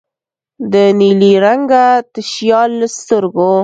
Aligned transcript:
د 0.71 0.73
نیلي 0.99 1.33
رنګه 1.45 1.85
تشیال 2.13 2.69
له 2.79 2.87
سترګو 2.97 3.51